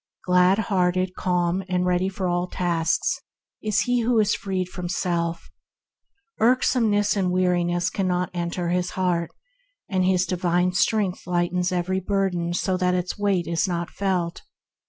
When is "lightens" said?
11.27-11.71